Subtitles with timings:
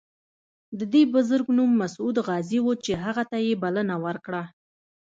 [0.79, 4.43] د دې بزرګ نوم مسعود غازي و چې هغه ته یې بلنه ورکړه.